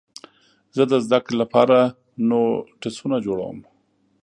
زه 0.75 0.83
د 0.91 0.93
زدهکړې 1.05 1.35
لپاره 1.43 1.77
نوټسونه 2.29 3.17
جوړوم. 3.25 3.57